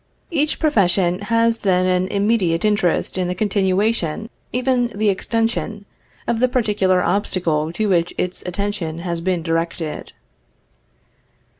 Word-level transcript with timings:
Each 0.31 0.57
profession 0.59 1.19
has 1.19 1.59
then 1.59 1.85
an 1.85 2.07
immediate 2.07 2.65
interest 2.65 3.19
in 3.19 3.27
the 3.27 3.35
continuation, 3.35 4.31
even 4.51 4.89
in 4.89 4.97
the 4.97 5.09
extension, 5.09 5.85
of 6.27 6.39
the 6.39 6.47
particular 6.47 7.03
obstacle 7.03 7.71
to 7.73 7.87
which 7.89 8.11
its 8.17 8.41
attention 8.47 8.97
has 9.05 9.21
been 9.21 9.43
directed. 9.43 10.13